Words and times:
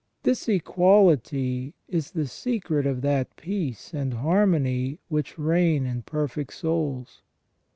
This 0.23 0.49
equality 0.49 1.75
is 1.87 2.09
the 2.09 2.25
secret 2.25 2.87
of 2.87 3.01
that 3.03 3.35
peace 3.35 3.93
and 3.93 4.15
harmony 4.15 4.97
which 5.09 5.37
reign 5.37 5.85
in 5.85 6.01
perfect 6.01 6.53
souls. 6.53 7.21